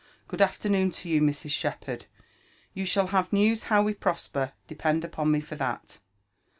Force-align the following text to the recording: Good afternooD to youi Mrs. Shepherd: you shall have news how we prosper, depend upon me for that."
Good 0.27 0.39
afternooD 0.39 0.95
to 0.95 1.09
youi 1.09 1.21
Mrs. 1.21 1.51
Shepherd: 1.51 2.07
you 2.73 2.87
shall 2.87 3.05
have 3.09 3.31
news 3.31 3.65
how 3.65 3.83
we 3.83 3.93
prosper, 3.93 4.53
depend 4.67 5.05
upon 5.05 5.29
me 5.29 5.41
for 5.41 5.55
that." 5.57 5.99